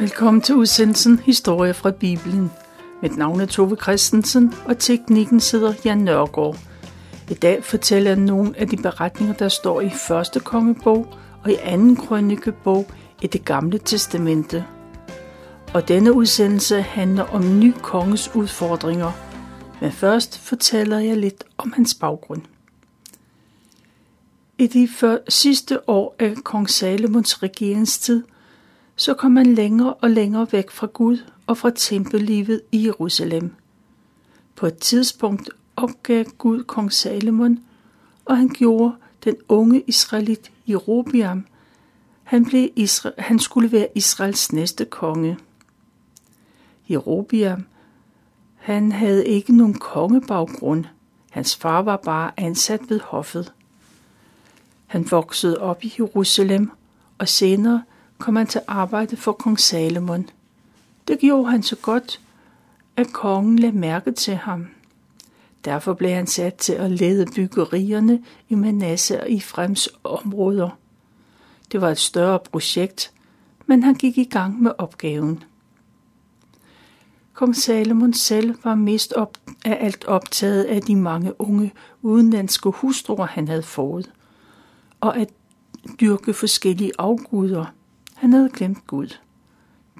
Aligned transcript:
Velkommen 0.00 0.40
til 0.42 0.54
udsendelsen 0.54 1.18
Historie 1.18 1.74
fra 1.74 1.90
Bibelen. 1.90 2.50
Mit 3.02 3.16
navn 3.16 3.40
er 3.40 3.46
Tove 3.46 3.76
Christensen, 3.76 4.54
og 4.64 4.78
teknikken 4.78 5.40
sidder 5.40 5.74
Jan 5.84 5.98
Nørgaard. 5.98 6.56
I 7.30 7.34
dag 7.34 7.64
fortæller 7.64 8.10
jeg 8.10 8.20
nogle 8.20 8.58
af 8.58 8.68
de 8.68 8.76
beretninger, 8.76 9.34
der 9.34 9.48
står 9.48 9.80
i 9.80 9.90
første 9.90 10.40
kongebog 10.40 11.06
og 11.44 11.50
i 11.50 11.54
anden 11.62 11.96
krønikebog 11.96 12.86
i 13.22 13.26
det 13.26 13.44
gamle 13.44 13.78
testamente. 13.78 14.64
Og 15.74 15.88
denne 15.88 16.12
udsendelse 16.12 16.82
handler 16.82 17.24
om 17.24 17.58
ny 17.58 17.74
konges 17.82 18.34
udfordringer. 18.34 19.12
Men 19.80 19.92
først 19.92 20.38
fortæller 20.38 20.98
jeg 20.98 21.16
lidt 21.16 21.44
om 21.58 21.72
hans 21.72 21.94
baggrund. 21.94 22.42
I 24.58 24.66
de 24.66 24.88
sidste 25.28 25.88
år 25.88 26.14
af 26.18 26.34
kong 26.44 26.70
Salomons 26.70 27.42
regeringstid– 27.42 28.22
så 29.00 29.14
kom 29.14 29.32
man 29.32 29.54
længere 29.54 29.94
og 29.94 30.10
længere 30.10 30.46
væk 30.52 30.70
fra 30.70 30.86
Gud 30.86 31.18
og 31.46 31.58
fra 31.58 31.70
tempellivet 31.70 32.62
i 32.72 32.86
Jerusalem. 32.86 33.54
På 34.56 34.66
et 34.66 34.78
tidspunkt 34.78 35.50
opgav 35.76 36.24
Gud 36.38 36.62
kong 36.64 36.92
Salomon, 36.92 37.58
og 38.24 38.36
han 38.36 38.48
gjorde 38.48 38.94
den 39.24 39.36
unge 39.48 39.82
israelit 39.86 40.50
Jerobiam. 40.68 41.46
Han, 42.22 42.44
blev 42.44 42.68
Israel, 42.76 43.14
han 43.18 43.38
skulle 43.38 43.72
være 43.72 43.88
Israels 43.94 44.52
næste 44.52 44.84
konge. 44.84 45.38
Jerobiam, 46.90 47.66
han 48.56 48.92
havde 48.92 49.26
ikke 49.26 49.56
nogen 49.56 49.74
kongebaggrund. 49.74 50.84
Hans 51.30 51.56
far 51.56 51.82
var 51.82 51.96
bare 51.96 52.30
ansat 52.36 52.80
ved 52.88 53.00
hoffet. 53.00 53.52
Han 54.86 55.10
voksede 55.10 55.60
op 55.60 55.84
i 55.84 55.94
Jerusalem, 55.98 56.70
og 57.18 57.28
senere 57.28 57.82
kom 58.20 58.36
han 58.36 58.46
til 58.46 58.60
arbejde 58.66 59.16
for 59.16 59.32
kong 59.32 59.60
Salomon. 59.60 60.28
Det 61.08 61.18
gjorde 61.18 61.50
han 61.50 61.62
så 61.62 61.76
godt, 61.76 62.20
at 62.96 63.12
kongen 63.12 63.58
lagde 63.58 63.78
mærke 63.78 64.12
til 64.12 64.34
ham. 64.34 64.66
Derfor 65.64 65.94
blev 65.94 66.10
han 66.10 66.26
sat 66.26 66.54
til 66.54 66.72
at 66.72 66.90
lede 66.90 67.26
byggerierne 67.34 68.22
i 68.48 68.54
Manasse 68.54 69.20
og 69.20 69.30
Ifrems 69.30 69.88
områder. 70.04 70.70
Det 71.72 71.80
var 71.80 71.90
et 71.90 71.98
større 71.98 72.38
projekt, 72.38 73.12
men 73.66 73.82
han 73.82 73.94
gik 73.94 74.18
i 74.18 74.24
gang 74.24 74.62
med 74.62 74.72
opgaven. 74.78 75.44
Kong 77.32 77.56
Salomon 77.56 78.12
selv 78.12 78.54
var 78.64 78.74
mest 78.74 79.12
op, 79.12 79.38
af 79.64 79.78
alt 79.80 80.04
optaget 80.04 80.64
af 80.64 80.82
de 80.82 80.96
mange 80.96 81.40
unge 81.40 81.72
udenlandske 82.02 82.70
hustruer, 82.70 83.26
han 83.26 83.48
havde 83.48 83.62
fået, 83.62 84.12
og 85.00 85.16
at 85.16 85.28
dyrke 86.00 86.34
forskellige 86.34 86.92
afguder– 86.98 87.64
han 88.20 88.32
havde 88.32 88.50
glemt 88.52 88.86
Gud. 88.86 89.18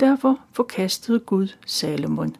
Derfor 0.01 0.41
forkastede 0.53 1.21
Gud 1.21 1.49
Salomon. 1.67 2.37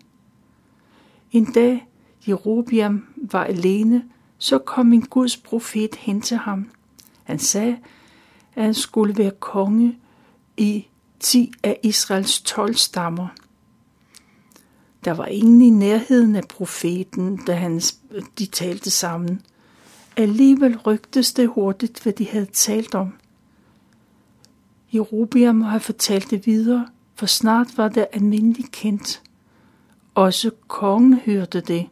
En 1.33 1.53
dag, 1.53 1.89
Jerobiam 2.29 3.07
var 3.17 3.45
alene, 3.45 4.05
så 4.39 4.59
kom 4.59 4.93
en 4.93 5.03
Guds 5.03 5.37
profet 5.37 5.95
hen 5.95 6.21
til 6.21 6.37
ham. 6.37 6.71
Han 7.25 7.39
sagde, 7.39 7.79
at 8.55 8.65
han 8.65 8.75
skulle 8.75 9.19
være 9.19 9.31
konge 9.31 9.99
i 10.57 10.87
ti 11.21 11.53
af 11.63 11.81
Israels 11.83 12.41
tolv 12.41 12.75
stammer. 12.75 13.29
Der 15.05 15.13
var 15.13 15.27
ingen 15.27 15.63
i 15.63 15.71
nærheden 15.71 16.37
af 16.37 16.49
profeten, 16.49 17.37
da 17.37 17.55
han, 17.55 17.81
de 18.39 18.47
talte 18.47 18.91
sammen. 18.91 19.43
Alligevel 20.17 20.77
rygtes 20.79 21.33
det 21.33 21.49
hurtigt, 21.49 22.03
hvad 22.03 22.13
de 22.13 22.29
havde 22.29 22.47
talt 22.47 22.95
om. 22.95 23.13
Jerobiam 24.95 25.55
må 25.55 25.65
have 25.65 25.81
fortalt 25.81 26.31
det 26.31 26.47
videre, 26.47 26.89
for 27.15 27.27
snart 27.27 27.79
var 27.79 27.89
det 27.89 28.07
almindeligt 28.13 28.73
kendt. 28.73 29.23
Også 30.15 30.51
kongen 30.69 31.15
hørte 31.15 31.61
det, 31.61 31.87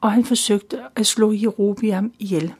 og 0.00 0.12
han 0.12 0.24
forsøgte 0.24 0.80
at 0.96 1.06
slå 1.06 1.32
Jerobiam 1.32 2.12
ihjel. 2.18 2.54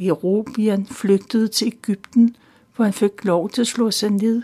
Jerobiam 0.00 0.86
flygtede 0.86 1.48
til 1.48 1.66
Ægypten, 1.66 2.36
hvor 2.76 2.84
han 2.84 2.94
fik 2.94 3.24
lov 3.24 3.50
til 3.50 3.60
at 3.60 3.66
slå 3.66 3.90
sig 3.90 4.10
ned. 4.10 4.42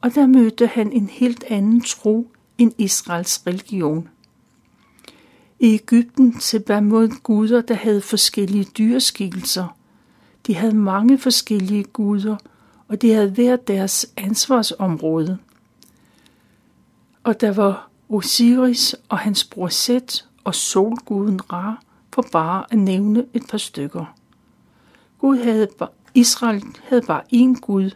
Og 0.00 0.14
der 0.14 0.26
mødte 0.26 0.66
han 0.66 0.92
en 0.92 1.08
helt 1.08 1.44
anden 1.44 1.80
tro 1.80 2.30
end 2.58 2.72
Israels 2.78 3.46
religion. 3.46 4.08
I 5.58 5.74
Ægypten 5.74 6.38
tilbad 6.38 6.80
mod 6.80 7.08
guder, 7.22 7.60
der 7.60 7.74
havde 7.74 8.00
forskellige 8.00 8.64
dyreskikkelser. 8.64 9.76
De 10.46 10.54
havde 10.54 10.74
mange 10.76 11.18
forskellige 11.18 11.84
guder– 11.84 12.36
og 12.90 13.02
de 13.02 13.12
havde 13.12 13.36
været 13.36 13.68
deres 13.68 14.06
ansvarsområde. 14.16 15.38
Og 17.24 17.40
der 17.40 17.52
var 17.52 17.90
Osiris 18.08 18.96
og 19.08 19.18
hans 19.18 19.44
bror 19.44 19.68
Set 19.68 20.28
og 20.44 20.54
solguden 20.54 21.52
Ra, 21.52 21.82
for 22.14 22.24
bare 22.32 22.64
at 22.70 22.78
nævne 22.78 23.26
et 23.34 23.42
par 23.50 23.58
stykker. 23.58 24.14
Gud 25.18 25.38
havde, 25.38 25.68
Israel 26.14 26.64
havde 26.82 27.02
bare 27.02 27.22
én 27.34 27.60
Gud, 27.60 27.90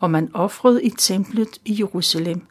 og 0.00 0.10
man 0.10 0.30
offrede 0.34 0.84
i 0.84 0.90
templet 0.90 1.58
i 1.64 1.76
Jerusalem. 1.78 2.46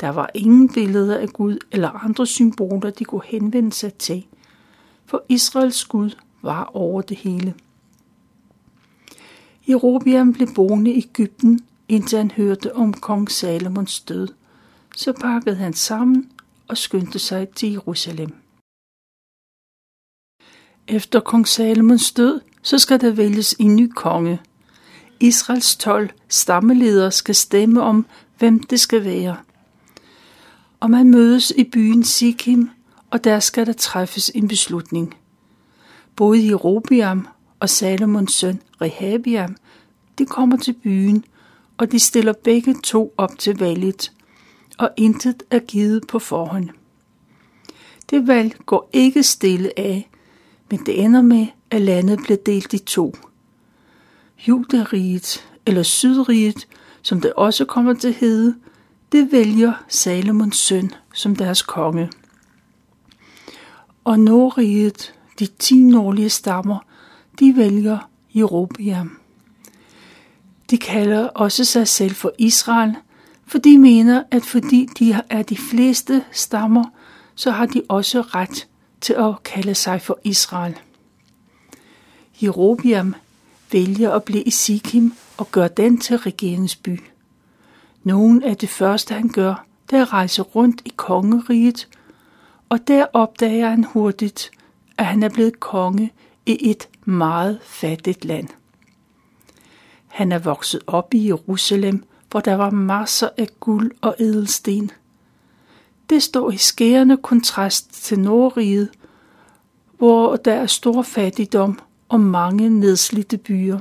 Der 0.00 0.08
var 0.08 0.30
ingen 0.34 0.72
billeder 0.72 1.18
af 1.18 1.28
Gud 1.28 1.58
eller 1.72 1.90
andre 1.90 2.26
symboler, 2.26 2.90
de 2.90 3.04
kunne 3.04 3.24
henvende 3.24 3.72
sig 3.72 3.94
til, 3.94 4.26
for 5.06 5.22
Israels 5.28 5.84
Gud 5.84 6.10
var 6.42 6.70
over 6.74 7.02
det 7.02 7.16
hele. 7.16 7.54
Jerobiam 9.68 10.32
blev 10.32 10.48
boende 10.54 10.92
i 10.92 10.98
Ægypten, 10.98 11.60
indtil 11.88 12.18
han 12.18 12.30
hørte 12.30 12.76
om 12.76 12.92
kong 12.92 13.30
Salomons 13.30 14.00
død. 14.00 14.28
Så 14.96 15.12
pakkede 15.12 15.56
han 15.56 15.72
sammen 15.72 16.30
og 16.68 16.78
skyndte 16.78 17.18
sig 17.18 17.48
til 17.48 17.72
Jerusalem. 17.72 18.34
Efter 20.88 21.20
kong 21.20 21.48
Salomons 21.48 22.12
død, 22.12 22.40
så 22.62 22.78
skal 22.78 23.00
der 23.00 23.10
vælges 23.10 23.54
en 23.58 23.76
ny 23.76 23.90
konge. 23.94 24.40
Israels 25.20 25.76
12 25.76 26.10
stammeledere 26.28 27.10
skal 27.10 27.34
stemme 27.34 27.82
om, 27.82 28.06
hvem 28.38 28.62
det 28.62 28.80
skal 28.80 29.04
være. 29.04 29.36
Og 30.80 30.90
man 30.90 31.10
mødes 31.10 31.52
i 31.56 31.64
byen 31.64 32.04
Sikkim, 32.04 32.70
og 33.10 33.24
der 33.24 33.40
skal 33.40 33.66
der 33.66 33.72
træffes 33.72 34.30
en 34.34 34.48
beslutning. 34.48 35.16
Både 36.16 36.46
Jerobiam 36.46 37.28
og 37.62 37.70
Salomons 37.70 38.32
søn 38.32 38.60
Rehabiam, 38.80 39.56
de 40.18 40.26
kommer 40.26 40.56
til 40.56 40.72
byen, 40.72 41.24
og 41.78 41.92
de 41.92 41.98
stiller 41.98 42.32
begge 42.32 42.74
to 42.84 43.14
op 43.16 43.38
til 43.38 43.58
valget, 43.58 44.12
og 44.78 44.90
intet 44.96 45.42
er 45.50 45.58
givet 45.58 46.06
på 46.06 46.18
forhånd. 46.18 46.68
Det 48.10 48.26
valg 48.26 48.56
går 48.66 48.90
ikke 48.92 49.22
stille 49.22 49.78
af, 49.78 50.10
men 50.70 50.86
det 50.86 51.04
ender 51.04 51.22
med, 51.22 51.46
at 51.70 51.82
landet 51.82 52.18
bliver 52.22 52.36
delt 52.46 52.72
i 52.72 52.78
to. 52.78 53.16
Juderiget, 54.48 55.48
eller 55.66 55.82
Sydriget, 55.82 56.68
som 57.02 57.20
det 57.20 57.32
også 57.32 57.64
kommer 57.64 57.94
til 57.94 58.12
hede, 58.12 58.56
det 59.12 59.32
vælger 59.32 59.72
Salomons 59.88 60.56
søn 60.56 60.90
som 61.14 61.36
deres 61.36 61.62
konge. 61.62 62.10
Og 64.04 64.20
Nordriget, 64.20 65.14
de 65.38 65.46
ti 65.46 65.78
nordlige 65.78 66.30
stammer, 66.30 66.78
de 67.42 67.56
vælger 67.56 68.10
Jerobiam. 68.34 69.18
De 70.70 70.78
kalder 70.78 71.28
også 71.28 71.64
sig 71.64 71.88
selv 71.88 72.14
for 72.14 72.32
Israel, 72.38 72.96
for 73.46 73.58
de 73.58 73.78
mener, 73.78 74.22
at 74.30 74.42
fordi 74.42 74.88
de 74.98 75.20
er 75.30 75.42
de 75.42 75.56
fleste 75.56 76.24
stammer, 76.32 76.84
så 77.34 77.50
har 77.50 77.66
de 77.66 77.82
også 77.88 78.20
ret 78.20 78.68
til 79.00 79.12
at 79.12 79.42
kalde 79.42 79.74
sig 79.74 80.02
for 80.02 80.18
Israel. 80.24 80.78
Jerobiam 82.42 83.14
vælger 83.72 84.10
at 84.10 84.24
blive 84.24 84.42
i 84.42 84.50
Sikkim 84.50 85.14
og 85.36 85.50
gør 85.50 85.68
den 85.68 86.00
til 86.00 86.16
regeringsby. 86.16 87.00
Nogen 88.04 88.42
af 88.42 88.56
det 88.56 88.68
første, 88.68 89.14
han 89.14 89.28
gør, 89.28 89.66
det 89.90 89.98
er 89.98 90.02
at 90.02 90.12
rejse 90.12 90.42
rundt 90.42 90.82
i 90.84 90.92
kongeriget, 90.96 91.88
og 92.68 92.88
der 92.88 93.06
opdager 93.12 93.70
han 93.70 93.84
hurtigt, 93.84 94.50
at 94.98 95.06
han 95.06 95.22
er 95.22 95.28
blevet 95.28 95.60
konge 95.60 96.12
i 96.46 96.70
et 96.70 96.88
meget 97.04 97.58
fattigt 97.62 98.24
land. 98.24 98.48
Han 100.06 100.32
er 100.32 100.38
vokset 100.38 100.80
op 100.86 101.14
i 101.14 101.26
Jerusalem, 101.26 102.04
hvor 102.30 102.40
der 102.40 102.54
var 102.54 102.70
masser 102.70 103.28
af 103.36 103.48
guld 103.60 103.90
og 104.00 104.16
edelsten. 104.18 104.90
Det 106.10 106.22
står 106.22 106.50
i 106.50 106.56
skærende 106.56 107.16
kontrast 107.16 108.04
til 108.04 108.18
Nordriget, 108.18 108.90
hvor 109.98 110.36
der 110.36 110.52
er 110.52 110.66
stor 110.66 111.02
fattigdom 111.02 111.78
og 112.08 112.20
mange 112.20 112.70
nedslidte 112.70 113.38
byer. 113.38 113.78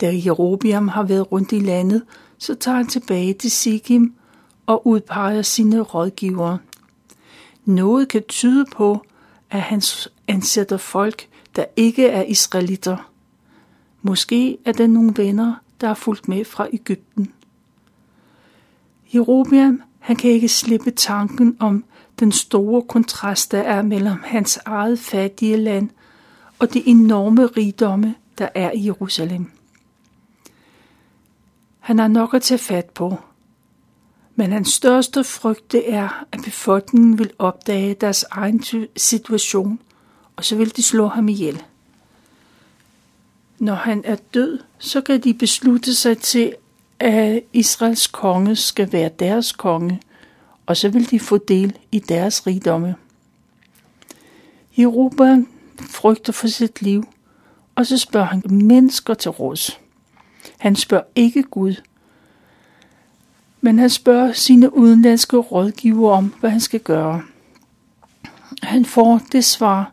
Da 0.00 0.12
Jerobiam 0.24 0.88
har 0.88 1.02
været 1.02 1.32
rundt 1.32 1.52
i 1.52 1.58
landet, 1.58 2.02
så 2.38 2.54
tager 2.54 2.76
han 2.76 2.86
tilbage 2.86 3.34
til 3.34 3.50
Sikkim 3.50 4.14
og 4.66 4.86
udpeger 4.86 5.42
sine 5.42 5.80
rådgivere. 5.80 6.58
Noget 7.64 8.08
kan 8.08 8.22
tyde 8.28 8.64
på, 8.72 9.02
at 9.50 9.60
han 9.60 9.82
ansætter 10.28 10.76
folk, 10.76 11.28
der 11.56 11.64
ikke 11.76 12.06
er 12.06 12.22
israelitter. 12.22 13.10
Måske 14.02 14.58
er 14.64 14.72
der 14.72 14.86
nogle 14.86 15.12
venner, 15.16 15.54
der 15.80 15.88
er 15.88 15.94
fulgt 15.94 16.28
med 16.28 16.44
fra 16.44 16.66
Ægypten. 16.72 17.32
Jerobiam, 19.14 19.82
han 19.98 20.16
kan 20.16 20.30
ikke 20.30 20.48
slippe 20.48 20.90
tanken 20.90 21.56
om 21.60 21.84
den 22.20 22.32
store 22.32 22.82
kontrast, 22.82 23.52
der 23.52 23.60
er 23.60 23.82
mellem 23.82 24.16
hans 24.24 24.58
eget 24.64 24.98
fattige 24.98 25.56
land 25.56 25.90
og 26.58 26.74
de 26.74 26.88
enorme 26.88 27.46
rigdomme, 27.46 28.14
der 28.38 28.48
er 28.54 28.70
i 28.70 28.84
Jerusalem. 28.84 29.50
Han 31.80 31.98
har 31.98 32.08
nok 32.08 32.34
at 32.34 32.42
tage 32.42 32.58
fat 32.58 32.90
på, 32.90 33.16
men 34.36 34.52
hans 34.52 34.68
største 34.68 35.24
frygt 35.24 35.74
er, 35.74 36.24
at 36.32 36.40
befolkningen 36.44 37.18
vil 37.18 37.30
opdage 37.38 37.94
deres 37.94 38.24
egen 38.30 38.64
situation, 38.96 39.80
og 40.40 40.44
så 40.44 40.56
vil 40.56 40.76
de 40.76 40.82
slå 40.82 41.06
ham 41.06 41.28
ihjel. 41.28 41.62
Når 43.58 43.74
han 43.74 44.02
er 44.04 44.16
død, 44.34 44.58
så 44.78 45.00
kan 45.00 45.20
de 45.20 45.34
beslutte 45.34 45.94
sig 45.94 46.18
til, 46.18 46.54
at 46.98 47.42
Israels 47.52 48.06
konge 48.06 48.56
skal 48.56 48.92
være 48.92 49.08
deres 49.08 49.52
konge, 49.52 50.00
og 50.66 50.76
så 50.76 50.88
vil 50.88 51.10
de 51.10 51.20
få 51.20 51.38
del 51.38 51.78
i 51.92 51.98
deres 51.98 52.46
rigdomme. 52.46 52.94
Jeroboam 54.78 55.48
frygter 55.80 56.32
for 56.32 56.48
sit 56.48 56.82
liv, 56.82 57.08
og 57.74 57.86
så 57.86 57.98
spørger 57.98 58.26
han 58.26 58.42
mennesker 58.50 59.14
til 59.14 59.30
råds. 59.30 59.80
Han 60.58 60.76
spørger 60.76 61.04
ikke 61.14 61.42
Gud, 61.42 61.74
men 63.60 63.78
han 63.78 63.90
spørger 63.90 64.32
sine 64.32 64.76
udenlandske 64.76 65.36
rådgiver 65.36 66.10
om, 66.10 66.34
hvad 66.40 66.50
han 66.50 66.60
skal 66.60 66.80
gøre. 66.80 67.22
Han 68.62 68.84
får 68.84 69.20
det 69.32 69.44
svar, 69.44 69.92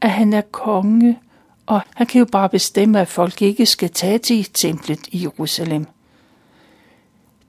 at 0.00 0.10
han 0.10 0.32
er 0.32 0.40
konge, 0.40 1.18
og 1.66 1.80
han 1.94 2.06
kan 2.06 2.18
jo 2.18 2.24
bare 2.24 2.48
bestemme, 2.48 3.00
at 3.00 3.08
folk 3.08 3.42
ikke 3.42 3.66
skal 3.66 3.90
tage 3.90 4.18
til 4.18 4.44
templet 4.44 5.00
i 5.08 5.22
Jerusalem. 5.22 5.86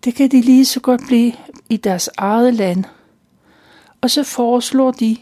Det 0.04 0.16
kan 0.16 0.31
de 0.31 0.42
lige 0.42 0.66
så 0.66 0.80
godt 0.80 1.01
blive 1.07 1.34
i 1.69 1.78
deres 1.78 2.10
eget 2.18 2.54
land. 2.54 2.84
Og 4.01 4.10
så 4.10 4.24
foreslår 4.24 4.92
de, 4.92 5.18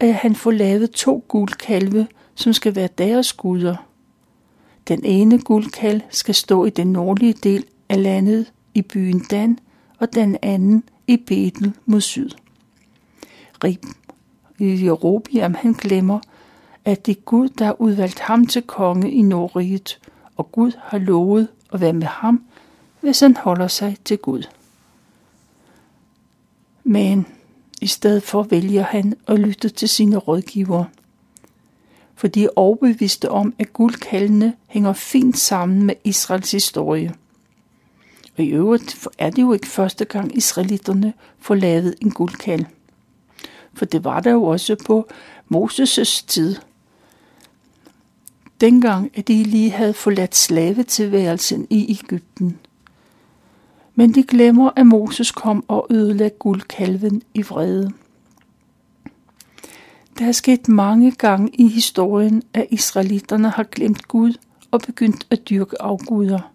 at 0.00 0.14
han 0.14 0.34
får 0.34 0.50
lavet 0.50 0.90
to 0.90 1.24
guldkalve, 1.28 2.06
som 2.34 2.52
skal 2.52 2.76
være 2.76 2.88
deres 2.98 3.32
guder. 3.32 3.76
Den 4.88 5.04
ene 5.04 5.38
guldkalv 5.38 6.00
skal 6.10 6.34
stå 6.34 6.64
i 6.64 6.70
den 6.70 6.92
nordlige 6.92 7.32
del 7.32 7.64
af 7.88 8.02
landet 8.02 8.52
i 8.74 8.82
byen 8.82 9.20
Dan, 9.20 9.58
og 9.98 10.14
den 10.14 10.36
anden 10.42 10.84
i 11.06 11.16
Betel 11.16 11.72
mod 11.86 12.00
syd. 12.00 12.30
Rib 13.64 13.84
i 14.58 14.84
Jerobiam 14.84 15.54
han 15.54 15.72
glemmer, 15.72 16.18
at 16.90 17.06
det 17.06 17.16
er 17.16 17.20
Gud, 17.20 17.48
der 17.48 17.64
har 17.64 17.80
udvalgt 17.80 18.18
ham 18.18 18.46
til 18.46 18.62
konge 18.62 19.10
i 19.10 19.22
Nordriget, 19.22 19.98
og 20.36 20.52
Gud 20.52 20.72
har 20.82 20.98
lovet 20.98 21.48
at 21.72 21.80
være 21.80 21.92
med 21.92 22.06
ham, 22.06 22.44
hvis 23.00 23.20
han 23.20 23.36
holder 23.36 23.68
sig 23.68 23.96
til 24.04 24.18
Gud. 24.18 24.42
Men 26.84 27.26
i 27.80 27.86
stedet 27.86 28.22
for 28.22 28.42
vælger 28.42 28.82
han 28.82 29.14
at 29.26 29.38
lytte 29.38 29.68
til 29.68 29.88
sine 29.88 30.16
rådgivere. 30.16 30.86
For 32.14 32.28
de 32.28 32.44
er 32.44 32.48
overbeviste 32.56 33.30
om, 33.30 33.54
at 33.58 33.72
guldkaldene 33.72 34.54
hænger 34.66 34.92
fint 34.92 35.38
sammen 35.38 35.82
med 35.82 35.94
Israels 36.04 36.50
historie. 36.50 37.14
Og 38.38 38.44
i 38.44 38.48
øvrigt 38.48 39.08
er 39.18 39.30
det 39.30 39.42
jo 39.42 39.52
ikke 39.52 39.66
første 39.66 40.04
gang 40.04 40.36
israelitterne 40.36 41.12
får 41.38 41.54
lavet 41.54 41.94
en 42.00 42.10
guldkald. 42.10 42.64
For 43.74 43.84
det 43.84 44.04
var 44.04 44.20
der 44.20 44.30
jo 44.30 44.44
også 44.44 44.76
på 44.86 45.08
Moses' 45.54 46.24
tid. 46.26 46.56
Dengang, 48.60 49.10
at 49.14 49.28
de 49.28 49.42
lige 49.42 49.70
havde 49.70 49.94
forladt 49.94 50.36
slavetilværelsen 50.36 51.66
i 51.70 51.96
Ægypten. 52.00 52.58
Men 53.94 54.14
de 54.14 54.22
glemmer, 54.22 54.70
at 54.76 54.86
Moses 54.86 55.30
kom 55.30 55.64
og 55.68 55.86
ødelagde 55.90 56.34
guldkalven 56.38 57.22
i 57.34 57.42
vrede. 57.42 57.92
Der 60.18 60.26
er 60.26 60.32
sket 60.32 60.68
mange 60.68 61.12
gange 61.12 61.50
i 61.54 61.68
historien, 61.68 62.42
at 62.54 62.66
israelitterne 62.70 63.50
har 63.50 63.62
glemt 63.62 64.08
Gud 64.08 64.32
og 64.70 64.80
begyndt 64.80 65.26
at 65.30 65.48
dyrke 65.50 65.82
afguder. 65.82 66.52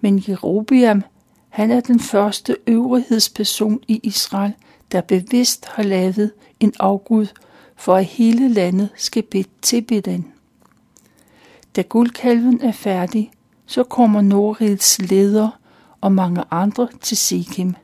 Men 0.00 0.24
Jerobiam, 0.28 1.02
han 1.48 1.70
er 1.70 1.80
den 1.80 2.00
første 2.00 2.56
øvrighedsperson 2.66 3.80
i 3.88 4.00
Israel, 4.02 4.52
der 4.92 5.00
bevidst 5.00 5.66
har 5.66 5.82
lavet 5.82 6.32
en 6.60 6.72
afgud, 6.80 7.26
for 7.76 7.94
at 7.94 8.04
hele 8.04 8.48
landet 8.48 8.88
skal 8.96 9.24
tilbe 9.62 10.00
den. 10.00 10.31
Da 11.76 11.82
guldkalven 11.82 12.60
er 12.60 12.72
færdig, 12.72 13.30
så 13.66 13.82
kommer 13.82 14.20
Nordrigets 14.20 15.10
leder 15.10 15.50
og 16.00 16.12
mange 16.12 16.44
andre 16.50 16.88
til 17.00 17.16
Sikkim. 17.16 17.74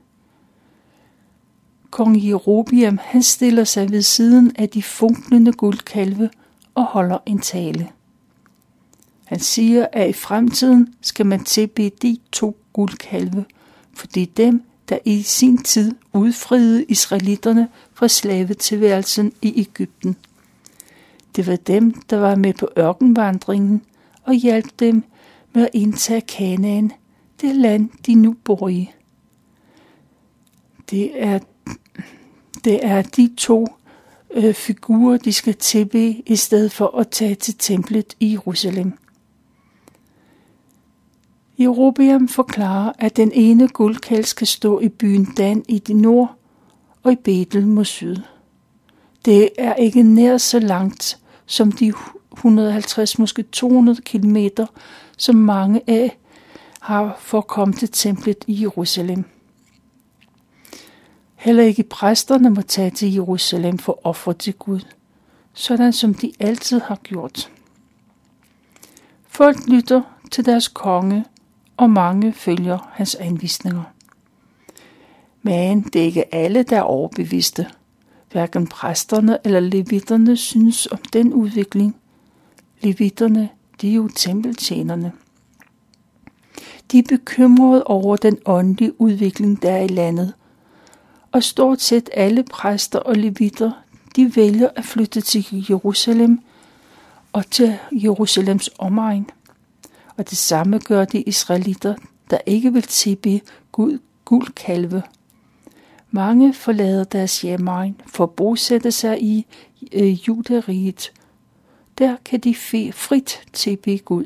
Kong 1.90 2.26
Jerobiam 2.26 2.98
han 3.02 3.22
stiller 3.22 3.64
sig 3.64 3.90
ved 3.90 4.02
siden 4.02 4.52
af 4.56 4.68
de 4.68 4.82
funklende 4.82 5.52
guldkalve 5.52 6.30
og 6.74 6.84
holder 6.84 7.18
en 7.26 7.38
tale. 7.38 7.88
Han 9.24 9.40
siger, 9.40 9.86
at 9.92 10.10
i 10.10 10.12
fremtiden 10.12 10.94
skal 11.00 11.26
man 11.26 11.44
tilbe 11.44 11.88
de 12.02 12.18
to 12.32 12.56
guldkalve, 12.72 13.44
for 13.94 14.06
det 14.06 14.22
er 14.22 14.32
dem, 14.36 14.62
der 14.88 14.98
i 15.04 15.22
sin 15.22 15.58
tid 15.58 15.94
udfriede 16.12 16.84
israelitterne 16.84 17.68
fra 17.94 18.08
slavetilværelsen 18.08 19.32
i 19.42 19.60
Ægypten. 19.60 20.16
Det 21.36 21.46
var 21.46 21.56
dem, 21.56 21.92
der 22.10 22.16
var 22.16 22.34
med 22.34 22.54
på 22.54 22.68
ørkenvandringen 22.78 23.82
og 24.22 24.34
hjalp 24.34 24.80
dem 24.80 25.04
med 25.52 25.62
at 25.62 25.70
indtage 25.72 26.20
Kanaan, 26.20 26.92
det 27.40 27.56
land, 27.56 27.90
de 28.06 28.14
nu 28.14 28.36
bor 28.44 28.68
i. 28.68 28.90
Det 30.90 31.22
er, 31.22 31.38
det 32.64 32.86
er 32.86 33.02
de 33.02 33.34
to 33.36 33.66
øh, 34.30 34.54
figurer, 34.54 35.16
de 35.16 35.32
skal 35.32 35.54
tilbe 35.54 36.22
i 36.26 36.36
stedet 36.36 36.72
for 36.72 36.98
at 36.98 37.08
tage 37.08 37.34
til 37.34 37.54
templet 37.58 38.14
i 38.20 38.32
Jerusalem. 38.32 38.92
Jerobeam 41.58 42.28
forklarer, 42.28 42.92
at 42.98 43.16
den 43.16 43.32
ene 43.32 43.68
guldkalv 43.68 44.24
skal 44.24 44.46
stå 44.46 44.80
i 44.80 44.88
byen 44.88 45.24
Dan 45.24 45.64
i 45.68 45.78
det 45.78 45.96
nord 45.96 46.34
og 47.02 47.12
i 47.12 47.16
Betel 47.16 47.66
mod 47.66 47.84
syd. 47.84 48.16
Det 49.24 49.48
er 49.58 49.74
ikke 49.74 50.02
nær 50.02 50.36
så 50.36 50.58
langt 50.58 51.18
som 51.46 51.72
de 51.72 51.92
150, 52.32 53.18
måske 53.18 53.42
200 53.42 54.00
kilometer, 54.02 54.66
som 55.16 55.34
mange 55.34 55.82
af 55.86 56.18
har 56.80 57.16
for 57.20 57.38
at 57.38 57.46
komme 57.46 57.74
til 57.74 57.88
templet 57.88 58.44
i 58.46 58.62
Jerusalem. 58.62 59.24
Heller 61.34 61.62
ikke 61.62 61.82
præsterne 61.82 62.50
må 62.50 62.62
tage 62.62 62.90
til 62.90 63.12
Jerusalem 63.12 63.78
for 63.78 64.00
offer 64.04 64.32
til 64.32 64.54
Gud, 64.54 64.80
sådan 65.52 65.92
som 65.92 66.14
de 66.14 66.32
altid 66.40 66.80
har 66.80 66.96
gjort. 66.96 67.50
Folk 69.28 69.66
lytter 69.66 70.02
til 70.30 70.46
deres 70.46 70.68
konge 70.68 71.24
og 71.76 71.90
mange 71.90 72.32
følger 72.32 72.90
hans 72.92 73.14
anvisninger. 73.14 73.82
Men 75.42 75.82
det 75.82 76.00
er 76.00 76.06
ikke 76.06 76.34
alle, 76.34 76.62
der 76.62 76.76
er 76.76 76.82
overbeviste. 76.82 77.66
Hverken 78.32 78.66
præsterne 78.66 79.38
eller 79.44 79.60
levitterne 79.60 80.36
synes 80.36 80.86
om 80.86 80.98
den 81.12 81.34
udvikling. 81.34 81.96
Levitterne, 82.82 83.48
de 83.80 83.90
er 83.90 83.94
jo 83.94 84.08
tempeltjenerne. 84.08 85.12
De 86.92 86.98
er 86.98 87.02
bekymrede 87.08 87.84
over 87.84 88.16
den 88.16 88.38
åndelige 88.46 89.00
udvikling, 89.00 89.62
der 89.62 89.70
er 89.70 89.82
i 89.82 89.88
landet. 89.88 90.32
Og 91.32 91.42
stort 91.42 91.80
set 91.80 92.10
alle 92.12 92.42
præster 92.42 92.98
og 92.98 93.16
levitter, 93.16 93.70
de 94.16 94.36
vælger 94.36 94.68
at 94.76 94.84
flytte 94.84 95.20
til 95.20 95.66
Jerusalem 95.70 96.40
og 97.32 97.50
til 97.50 97.78
Jerusalems 97.92 98.70
omegn 98.78 99.30
og 100.18 100.30
det 100.30 100.38
samme 100.38 100.78
gør 100.78 101.04
de 101.04 101.22
israelitter, 101.22 101.94
der 102.30 102.38
ikke 102.46 102.72
vil 102.72 102.82
tilbe 102.82 103.40
Gud 103.72 103.98
guldkalve. 104.24 104.88
kalve. 104.88 105.17
Mange 106.10 106.54
forlader 106.54 107.04
deres 107.04 107.40
hjemmeegn 107.40 108.00
for 108.06 108.24
at 108.24 108.30
bosætte 108.30 108.92
sig 108.92 109.22
i 109.22 109.46
øh, 109.92 110.28
juderiet. 110.28 111.12
Der 111.98 112.16
kan 112.24 112.40
de 112.40 112.54
frit 112.92 113.40
tilbe 113.52 113.98
Gud. 113.98 114.24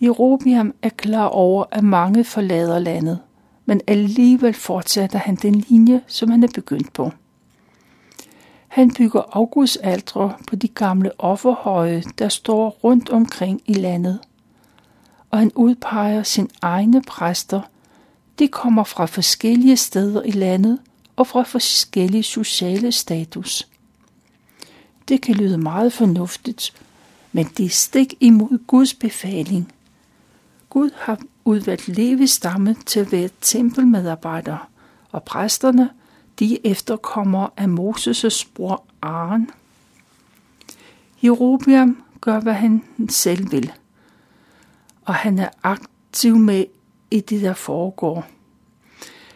Jerobiam 0.00 0.74
er 0.82 0.88
klar 0.88 1.26
over, 1.26 1.64
at 1.70 1.84
mange 1.84 2.24
forlader 2.24 2.78
landet, 2.78 3.18
men 3.64 3.80
alligevel 3.86 4.54
fortsætter 4.54 5.18
han 5.18 5.34
den 5.34 5.54
linje, 5.54 6.00
som 6.06 6.30
han 6.30 6.42
er 6.42 6.48
begyndt 6.54 6.92
på. 6.92 7.10
Han 8.68 8.94
bygger 8.94 9.22
afgudsaltre 9.32 10.34
på 10.46 10.56
de 10.56 10.68
gamle 10.68 11.20
offerhøje, 11.20 12.02
der 12.18 12.28
står 12.28 12.70
rundt 12.84 13.10
omkring 13.10 13.62
i 13.66 13.72
landet. 13.72 14.20
Og 15.30 15.38
han 15.38 15.52
udpeger 15.54 16.22
sin 16.22 16.50
egne 16.62 17.02
præster. 17.02 17.60
De 18.38 18.48
kommer 18.48 18.84
fra 18.84 19.06
forskellige 19.06 19.76
steder 19.76 20.22
i 20.22 20.30
landet 20.30 20.78
og 21.16 21.26
fra 21.26 21.42
forskellige 21.42 22.22
sociale 22.22 22.92
status. 22.92 23.68
Det 25.08 25.20
kan 25.20 25.34
lyde 25.34 25.58
meget 25.58 25.92
fornuftigt, 25.92 26.72
men 27.32 27.46
det 27.56 27.66
er 27.66 27.70
stik 27.70 28.14
imod 28.20 28.66
Guds 28.66 28.94
befaling. 28.94 29.72
Gud 30.70 30.90
har 30.96 31.18
udvalgt 31.44 31.88
Levi 31.88 32.26
stamme 32.26 32.76
til 32.86 33.00
at 33.00 33.12
være 33.12 33.28
tempelmedarbejdere, 33.40 34.58
og 35.12 35.22
præsterne, 35.22 35.90
de 36.38 36.66
efterkommer 36.66 37.48
af 37.56 37.66
Moses' 37.66 38.46
bror 38.54 38.84
Aaron. 39.02 39.50
Jerobiam 41.22 42.02
gør, 42.20 42.40
hvad 42.40 42.54
han 42.54 42.82
selv 43.08 43.52
vil, 43.52 43.72
og 45.04 45.14
han 45.14 45.38
er 45.38 45.48
aktiv 45.62 46.38
med 46.38 46.64
i 47.10 47.20
det, 47.20 47.42
der 47.42 47.54
foregår. 47.54 48.26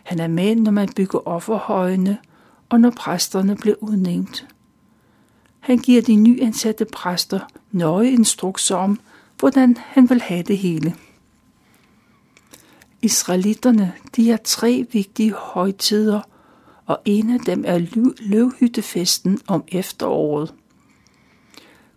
Han 0.02 0.20
er 0.20 0.28
med, 0.28 0.56
når 0.56 0.70
man 0.70 0.88
bygger 0.96 1.28
offerhøjene, 1.28 2.18
og 2.68 2.80
når 2.80 2.90
præsterne 2.90 3.56
bliver 3.56 3.76
udnævnt. 3.80 4.46
Han 5.60 5.78
giver 5.78 6.02
de 6.02 6.16
nyansatte 6.16 6.84
præster 6.84 7.40
nøje 7.72 8.10
instrukser 8.10 8.76
om, 8.76 9.00
hvordan 9.38 9.76
han 9.76 10.10
vil 10.10 10.20
have 10.20 10.42
det 10.42 10.58
hele. 10.58 10.94
Israelitterne, 13.02 13.92
de 14.16 14.30
har 14.30 14.38
tre 14.44 14.86
vigtige 14.92 15.32
højtider, 15.32 16.20
og 16.86 16.98
en 17.04 17.30
af 17.30 17.40
dem 17.40 17.64
er 17.66 17.78
løvhyttefesten 18.18 19.38
om 19.46 19.64
efteråret. 19.68 20.54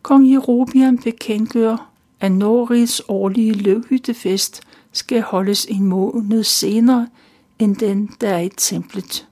Kong 0.01 0.31
Jerobiam 0.31 0.97
bekendtgør, 0.97 1.89
at 2.19 2.31
Norrigs 2.31 3.01
årlige 3.07 3.53
løvhyttefest 3.53 4.61
skal 4.93 5.21
holdes 5.21 5.65
en 5.65 5.83
måned 5.83 6.43
senere 6.43 7.07
end 7.59 7.75
den, 7.75 8.09
der 8.21 8.29
er 8.29 8.39
i 8.39 8.49
templet. 8.57 9.27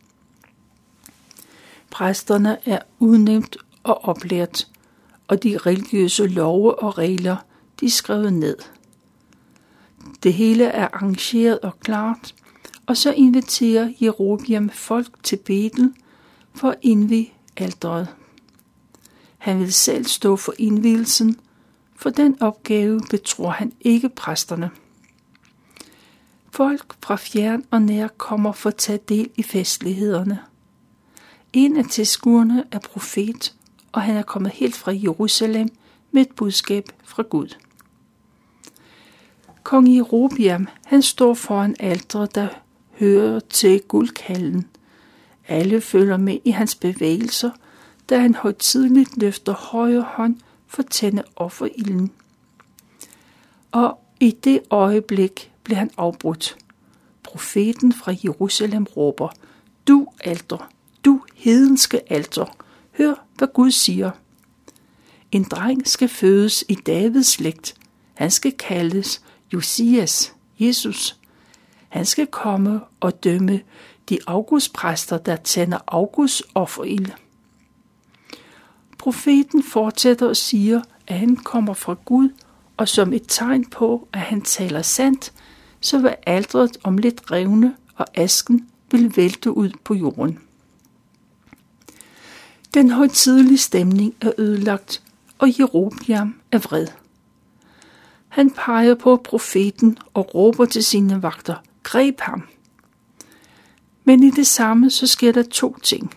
Præsterne 1.91 2.57
er 2.69 2.79
udnævnt 2.99 3.57
og 3.83 4.05
oplært, 4.05 4.67
og 5.27 5.43
de 5.43 5.57
religiøse 5.57 6.27
love 6.27 6.83
og 6.83 6.97
regler, 6.97 7.37
de 7.79 7.85
er 7.85 7.89
skrevet 7.89 8.33
ned. 8.33 8.57
Det 10.23 10.33
hele 10.33 10.63
er 10.63 10.87
arrangeret 10.93 11.59
og 11.59 11.79
klart, 11.79 12.35
og 12.85 12.97
så 12.97 13.13
inviterer 13.13 13.93
Jerobiam 14.01 14.69
folk 14.69 15.23
til 15.23 15.37
Betel 15.37 15.93
for 16.53 16.69
at 16.69 16.77
indvige 16.81 17.33
alderet. 17.57 18.07
Han 19.37 19.59
vil 19.59 19.73
selv 19.73 20.05
stå 20.05 20.35
for 20.35 20.53
indvielsen, 20.57 21.35
for 21.95 22.09
den 22.09 22.41
opgave 22.41 23.01
betror 23.09 23.49
han 23.49 23.73
ikke 23.81 24.09
præsterne. 24.09 24.69
Folk 26.53 26.95
fra 27.03 27.15
fjern 27.15 27.63
og 27.71 27.81
nær 27.81 28.07
kommer 28.07 28.51
for 28.51 28.69
at 28.69 28.75
tage 28.75 28.99
del 29.09 29.29
i 29.35 29.43
festlighederne. 29.43 30.39
En 31.53 31.77
af 31.77 31.85
tilskuerne 31.85 32.63
er 32.71 32.79
profet, 32.79 33.55
og 33.91 34.01
han 34.01 34.17
er 34.17 34.21
kommet 34.21 34.51
helt 34.51 34.75
fra 34.75 34.91
Jerusalem 34.91 35.69
med 36.11 36.21
et 36.21 36.31
budskab 36.35 36.89
fra 37.03 37.23
Gud. 37.23 37.55
Kong 39.63 39.95
Jerobiam, 39.95 40.67
han 40.85 41.01
står 41.01 41.33
foran 41.33 41.75
alteret, 41.79 42.35
der 42.35 42.47
hører 42.99 43.39
til 43.39 43.81
guldkalden. 43.81 44.67
Alle 45.47 45.81
følger 45.81 46.17
med 46.17 46.37
i 46.45 46.49
hans 46.49 46.75
bevægelser, 46.75 47.51
da 48.09 48.19
han 48.19 48.35
højtidligt 48.35 49.17
løfter 49.17 49.53
højre 49.53 50.01
hånd 50.01 50.35
for 50.67 50.83
at 50.83 50.89
tænde 50.89 51.23
offerilden. 51.35 52.11
Og 53.71 53.99
i 54.19 54.31
det 54.31 54.61
øjeblik 54.69 55.50
blev 55.71 55.79
han 55.79 55.91
afbrudt. 55.97 56.57
Profeten 57.23 57.93
fra 57.93 58.13
Jerusalem 58.23 58.83
råber, 58.83 59.29
Du 59.87 60.07
alter, 60.23 60.71
du 61.05 61.21
hedenske 61.35 62.11
alter, 62.11 62.45
hør 62.97 63.13
hvad 63.37 63.47
Gud 63.53 63.71
siger. 63.71 64.11
En 65.31 65.43
dreng 65.43 65.87
skal 65.87 66.09
fødes 66.09 66.63
i 66.69 66.75
Davids 66.75 67.27
slægt. 67.27 67.75
Han 68.13 68.31
skal 68.31 68.51
kaldes 68.51 69.21
Josias, 69.53 70.33
Jesus. 70.59 71.19
Han 71.89 72.05
skal 72.05 72.27
komme 72.27 72.81
og 72.99 73.23
dømme 73.23 73.61
de 74.09 74.19
augustpræster, 74.27 75.17
der 75.17 75.35
tænder 75.35 75.79
august 75.87 76.43
offerild. 76.55 77.11
Profeten 78.97 79.63
fortsætter 79.63 80.27
og 80.27 80.37
siger, 80.37 80.81
at 81.07 81.19
han 81.19 81.35
kommer 81.35 81.73
fra 81.73 81.95
Gud, 82.05 82.29
og 82.77 82.87
som 82.87 83.13
et 83.13 83.23
tegn 83.27 83.65
på, 83.65 84.07
at 84.13 84.19
han 84.19 84.41
taler 84.41 84.81
sandt, 84.81 85.33
så 85.81 85.99
vil 85.99 86.15
aldret 86.27 86.77
om 86.83 86.97
lidt 86.97 87.31
revne, 87.31 87.75
og 87.95 88.05
asken 88.13 88.67
vil 88.91 89.13
vælte 89.15 89.51
ud 89.51 89.71
på 89.83 89.93
jorden. 89.93 90.39
Den 92.73 92.91
højtidelige 92.91 93.57
stemning 93.57 94.13
er 94.21 94.31
ødelagt, 94.37 95.03
og 95.37 95.59
Jerobiam 95.59 96.35
er 96.51 96.57
vred. 96.59 96.87
Han 98.27 98.51
peger 98.51 98.95
på 98.95 99.21
profeten 99.23 99.97
og 100.13 100.35
råber 100.35 100.65
til 100.65 100.83
sine 100.83 101.23
vagter, 101.23 101.55
greb 101.83 102.19
ham. 102.19 102.43
Men 104.03 104.23
i 104.23 104.29
det 104.29 104.47
samme 104.47 104.89
så 104.89 105.07
sker 105.07 105.31
der 105.31 105.43
to 105.43 105.77
ting. 105.83 106.13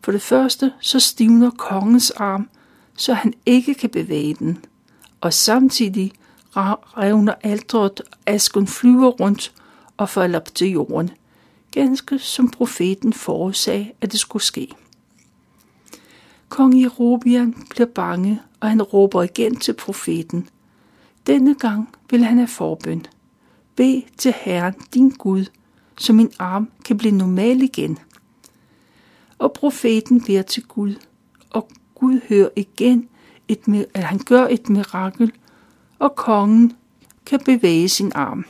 For 0.00 0.12
det 0.12 0.22
første 0.22 0.72
så 0.80 1.00
stivner 1.00 1.50
kongens 1.50 2.10
arm, 2.10 2.48
så 2.96 3.14
han 3.14 3.34
ikke 3.46 3.74
kan 3.74 3.90
bevæge 3.90 4.34
den, 4.34 4.64
og 5.20 5.32
samtidig 5.32 6.12
revner 6.56 7.34
aldret, 7.42 8.02
asken 8.26 8.66
flyver 8.66 9.10
rundt 9.10 9.52
og 9.96 10.08
falder 10.08 10.40
til 10.40 10.70
jorden, 10.70 11.10
ganske 11.70 12.18
som 12.18 12.50
profeten 12.50 13.12
forudsagde, 13.12 13.92
at 14.00 14.12
det 14.12 14.20
skulle 14.20 14.42
ske. 14.42 14.68
Kong 16.48 16.82
Jerobian 16.82 17.66
bliver 17.70 17.86
bange, 17.86 18.40
og 18.60 18.68
han 18.68 18.82
råber 18.82 19.22
igen 19.22 19.56
til 19.56 19.72
profeten. 19.72 20.48
Denne 21.26 21.54
gang 21.54 21.88
vil 22.10 22.24
han 22.24 22.36
have 22.36 22.48
forbøn. 22.48 23.06
Bed 23.76 24.02
til 24.18 24.34
Herren, 24.36 24.74
din 24.94 25.10
Gud, 25.10 25.44
så 25.98 26.12
min 26.12 26.32
arm 26.38 26.70
kan 26.84 26.98
blive 26.98 27.14
normal 27.14 27.62
igen. 27.62 27.98
Og 29.38 29.52
profeten 29.52 30.24
beder 30.24 30.42
til 30.42 30.62
Gud, 30.62 30.94
og 31.50 31.68
Gud 31.94 32.20
hører 32.28 32.48
igen, 32.56 33.08
et, 33.48 33.88
at 33.94 34.04
han 34.04 34.18
gør 34.18 34.46
et 34.46 34.68
mirakel, 34.68 35.32
og 35.98 36.16
kongen 36.16 36.72
kan 37.26 37.40
bevæge 37.44 37.88
sin 37.88 38.12
arm. 38.14 38.44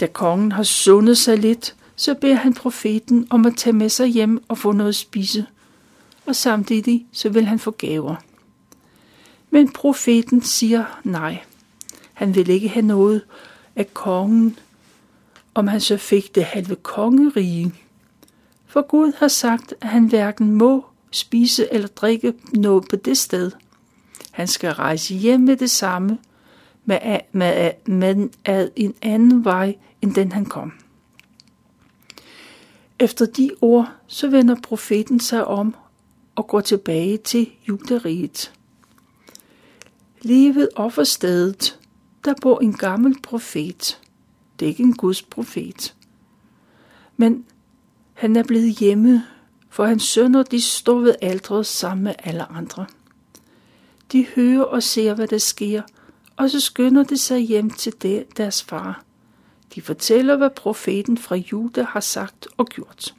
Da 0.00 0.06
kongen 0.06 0.52
har 0.52 0.62
sundet 0.62 1.18
sig 1.18 1.38
lidt, 1.38 1.76
så 1.96 2.14
beder 2.14 2.34
han 2.34 2.54
profeten 2.54 3.26
om 3.30 3.46
at 3.46 3.56
tage 3.56 3.72
med 3.72 3.88
sig 3.88 4.06
hjem 4.06 4.44
og 4.48 4.58
få 4.58 4.72
noget 4.72 4.88
at 4.88 4.94
spise– 4.94 5.46
og 6.30 6.36
samtidig 6.36 7.06
så 7.12 7.28
vil 7.28 7.44
han 7.44 7.58
få 7.58 7.70
gaver. 7.70 8.16
Men 9.50 9.72
profeten 9.72 10.42
siger 10.42 11.00
nej. 11.04 11.38
Han 12.12 12.34
vil 12.34 12.50
ikke 12.50 12.68
have 12.68 12.86
noget 12.86 13.22
af 13.76 13.94
kongen, 13.94 14.58
om 15.54 15.68
han 15.68 15.80
så 15.80 15.96
fik 15.96 16.34
det 16.34 16.44
halve 16.44 16.76
kongerige. 16.76 17.74
For 18.66 18.82
Gud 18.82 19.12
har 19.16 19.28
sagt, 19.28 19.74
at 19.80 19.88
han 19.88 20.06
hverken 20.06 20.52
må 20.52 20.86
spise 21.10 21.72
eller 21.72 21.88
drikke 21.88 22.34
noget 22.52 22.84
på 22.90 22.96
det 22.96 23.18
sted. 23.18 23.50
Han 24.40 24.48
skal 24.48 24.72
rejse 24.72 25.14
hjem 25.14 25.40
med 25.40 25.56
det 25.56 25.70
samme, 25.70 26.18
med, 26.84 27.18
med, 27.32 27.70
med 27.86 28.28
ad 28.44 28.70
en 28.76 28.94
anden 29.02 29.44
vej, 29.44 29.76
end 30.02 30.14
den 30.14 30.32
han 30.32 30.44
kom. 30.44 30.72
Efter 32.98 33.26
de 33.26 33.50
ord, 33.60 33.92
så 34.06 34.28
vender 34.28 34.56
profeten 34.62 35.20
sig 35.20 35.44
om 35.44 35.74
og 36.34 36.46
går 36.46 36.60
tilbage 36.60 37.16
til 37.16 37.50
juderiet. 37.68 38.52
Lige 40.22 40.54
ved 40.54 40.68
offerstedet, 40.76 41.78
der 42.24 42.34
bor 42.42 42.60
en 42.60 42.74
gammel 42.74 43.22
profet. 43.22 44.00
Det 44.58 44.66
er 44.66 44.68
ikke 44.68 44.82
en 44.82 44.96
Guds 44.96 45.22
profet. 45.22 45.94
Men 47.16 47.44
han 48.14 48.36
er 48.36 48.42
blevet 48.42 48.70
hjemme, 48.70 49.26
for 49.70 49.84
hans 49.84 50.02
sønner 50.02 50.42
de 50.42 50.60
står 50.60 51.00
ved 51.00 51.14
aldret 51.22 51.66
sammen 51.66 52.04
med 52.04 52.14
alle 52.18 52.52
andre. 52.52 52.86
De 54.12 54.26
hører 54.26 54.64
og 54.64 54.82
ser, 54.82 55.14
hvad 55.14 55.28
der 55.28 55.38
sker, 55.38 55.82
og 56.36 56.50
så 56.50 56.60
skynder 56.60 57.02
de 57.02 57.18
sig 57.18 57.38
hjem 57.38 57.70
til 57.70 58.26
deres 58.36 58.62
far. 58.62 59.04
De 59.74 59.82
fortæller, 59.82 60.36
hvad 60.36 60.50
profeten 60.50 61.18
fra 61.18 61.36
Juda 61.36 61.82
har 61.82 62.00
sagt 62.00 62.48
og 62.56 62.66
gjort. 62.66 63.14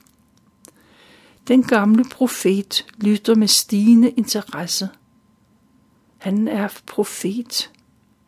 Den 1.48 1.63
gamle 1.63 2.03
profet 2.12 2.86
lytter 2.98 3.36
med 3.36 3.48
stigende 3.48 4.10
interesse. 4.10 4.89
Han 6.17 6.48
er 6.48 6.69
profet, 6.86 7.71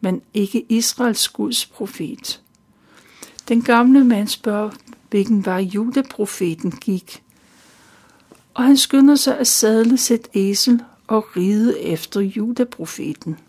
men 0.02 0.22
ikke 0.34 0.66
Israels 0.70 1.30
Guds 1.30 1.66
profet. 1.66 2.42
Den 3.48 3.62
gamle 3.62 4.04
mand 4.04 4.28
spørger, 4.28 4.72
hvilken 5.10 5.46
vej 5.46 5.60
judeprofeten 5.60 6.72
gik, 6.72 7.24
og 8.54 8.64
han 8.64 8.78
skynder 8.78 9.16
sig 9.16 9.40
at 9.40 9.48
sadle 9.48 9.98
sit 9.98 10.28
æsel 10.34 10.82
og 11.08 11.38
ride 11.38 11.82
efter 11.82 12.22
judaprofeten. 12.22 13.40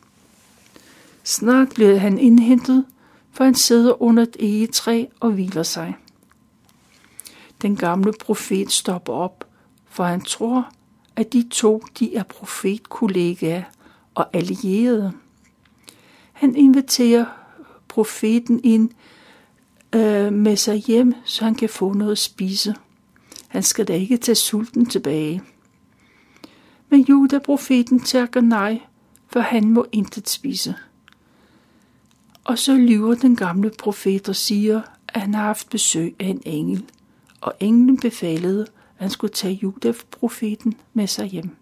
Snart 1.24 1.68
bliver 1.74 1.96
han 1.96 2.18
indhentet, 2.18 2.84
for 3.32 3.44
han 3.44 3.54
sidder 3.54 4.02
under 4.02 4.22
et 4.22 4.36
egetræ 4.38 5.06
og 5.20 5.30
hviler 5.30 5.62
sig. 5.62 5.96
Den 7.62 7.76
gamle 7.76 8.12
profet 8.20 8.72
stopper 8.72 9.12
op 9.12 9.44
for 9.94 10.04
han 10.04 10.20
tror, 10.20 10.70
at 11.16 11.32
de 11.32 11.48
to 11.50 11.82
de 11.98 12.16
er 12.16 12.22
profetkollegaer 12.22 13.62
og 14.14 14.26
allierede. 14.32 15.12
Han 16.32 16.56
inviterer 16.56 17.24
profeten 17.88 18.60
ind 18.64 18.90
øh, 19.94 20.32
med 20.32 20.56
sig 20.56 20.76
hjem, 20.76 21.14
så 21.24 21.44
han 21.44 21.54
kan 21.54 21.68
få 21.68 21.92
noget 21.92 22.12
at 22.12 22.18
spise. 22.18 22.74
Han 23.48 23.62
skal 23.62 23.88
da 23.88 23.94
ikke 23.94 24.16
tage 24.16 24.36
sulten 24.36 24.86
tilbage. 24.86 25.42
Men 26.88 27.00
Juda 27.00 27.38
profeten 27.38 28.00
takker 28.00 28.40
nej, 28.40 28.80
for 29.26 29.40
han 29.40 29.70
må 29.70 29.86
intet 29.92 30.28
spise. 30.28 30.74
Og 32.44 32.58
så 32.58 32.74
lyver 32.76 33.14
den 33.14 33.36
gamle 33.36 33.70
profet 33.78 34.28
og 34.28 34.36
siger, 34.36 34.82
at 35.08 35.20
han 35.20 35.34
har 35.34 35.42
haft 35.42 35.70
besøg 35.70 36.16
af 36.20 36.26
en 36.26 36.42
engel, 36.44 36.84
og 37.40 37.54
englen 37.60 38.00
befalede, 38.00 38.62
at 38.62 38.68
han 38.96 39.10
skulle 39.10 39.32
tage 39.32 39.54
Juda 39.62 39.92
profeten 40.10 40.74
med 40.94 41.06
sig 41.06 41.26
hjem. 41.26 41.56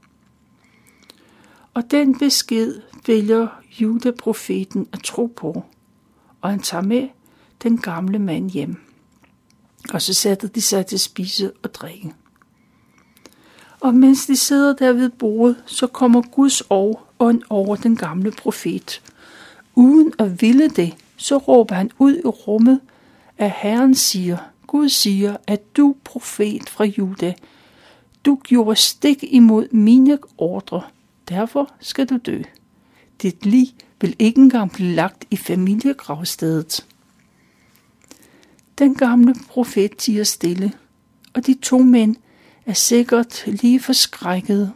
Og 1.74 1.90
den 1.90 2.18
besked 2.18 2.80
vælger 3.06 3.48
Juda 3.80 4.10
profeten 4.10 4.88
at 4.92 5.02
tro 5.02 5.26
på, 5.26 5.64
og 6.40 6.50
han 6.50 6.60
tager 6.60 6.82
med 6.82 7.08
den 7.62 7.78
gamle 7.78 8.18
mand 8.18 8.50
hjem. 8.50 8.76
Og 9.92 10.02
så 10.02 10.14
satte 10.14 10.48
de 10.48 10.60
sig 10.60 10.86
til 10.86 10.96
at 10.96 11.00
spise 11.00 11.52
og 11.62 11.74
drikke. 11.74 12.14
Og 13.82 13.94
mens 13.94 14.26
de 14.26 14.36
sidder 14.36 14.72
der 14.72 14.92
ved 14.92 15.10
bordet, 15.10 15.62
så 15.66 15.86
kommer 15.86 16.22
Guds 16.22 16.62
ånd 17.18 17.42
over 17.50 17.76
den 17.76 17.96
gamle 17.96 18.30
profet. 18.30 19.02
Uden 19.74 20.12
at 20.18 20.42
ville 20.42 20.68
det, 20.68 20.94
så 21.16 21.36
råber 21.36 21.74
han 21.74 21.90
ud 21.98 22.16
i 22.16 22.26
rummet, 22.26 22.80
at 23.38 23.50
Herren 23.50 23.94
siger, 23.94 24.38
Gud 24.66 24.88
siger, 24.88 25.36
at 25.46 25.76
du, 25.76 25.94
profet 26.04 26.68
fra 26.70 26.84
Juda, 26.84 27.34
du 28.24 28.38
gjorde 28.44 28.76
stik 28.76 29.24
imod 29.24 29.68
mine 29.70 30.18
ordre, 30.38 30.82
derfor 31.28 31.72
skal 31.80 32.06
du 32.06 32.16
dø. 32.16 32.42
Dit 33.22 33.46
lig 33.46 33.74
vil 34.00 34.16
ikke 34.18 34.40
engang 34.40 34.72
blive 34.72 34.94
lagt 34.94 35.24
i 35.30 35.36
familiegravstedet. 35.36 36.86
Den 38.78 38.94
gamle 38.94 39.34
profet 39.48 39.96
tiger 39.96 40.24
stille, 40.24 40.72
og 41.34 41.46
de 41.46 41.54
to 41.54 41.78
mænd 41.78 42.16
er 42.66 42.72
sikkert 42.72 43.42
lige 43.46 43.80
forskrækket. 43.80 44.72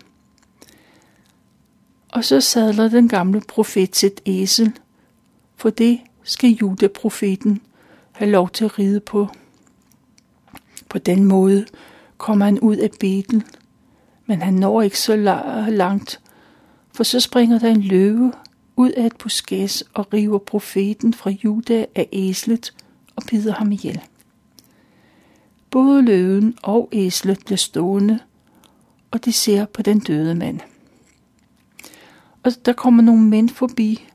Og 2.12 2.24
så 2.24 2.40
sadler 2.40 2.88
den 2.88 3.08
gamle 3.08 3.42
profet 3.48 3.96
sit 3.96 4.20
æsel, 4.26 4.72
for 5.56 5.70
det 5.70 6.00
skal 6.22 6.50
judeprofeten 6.50 7.62
have 8.12 8.30
lov 8.30 8.50
til 8.50 8.64
at 8.64 8.78
ride 8.78 9.00
på. 9.00 9.28
På 10.88 10.98
den 10.98 11.24
måde 11.24 11.66
kommer 12.18 12.44
han 12.44 12.60
ud 12.60 12.76
af 12.76 12.90
Betel, 13.00 13.44
men 14.26 14.42
han 14.42 14.54
når 14.54 14.82
ikke 14.82 15.00
så 15.00 15.16
langt, 15.68 16.20
for 16.92 17.04
så 17.04 17.20
springer 17.20 17.58
der 17.58 17.70
en 17.70 17.82
løve 17.82 18.32
ud 18.76 18.90
af 18.90 19.06
et 19.06 19.16
buskæs 19.18 19.84
og 19.94 20.12
river 20.12 20.38
profeten 20.38 21.14
fra 21.14 21.30
Juda 21.30 21.86
af 21.94 22.08
æslet 22.12 22.74
og 23.16 23.22
bider 23.30 23.52
ham 23.52 23.72
ihjel. 23.72 24.00
Både 25.76 26.02
løven 26.02 26.54
og 26.62 26.88
æslet 26.92 27.38
bliver 27.44 27.56
stående, 27.56 28.18
og 29.10 29.24
de 29.24 29.32
ser 29.32 29.64
på 29.64 29.82
den 29.82 29.98
døde 29.98 30.34
mand. 30.34 30.60
Og 32.42 32.52
der 32.64 32.72
kommer 32.72 33.02
nogle 33.02 33.22
mænd 33.22 33.48
forbi, 33.48 34.08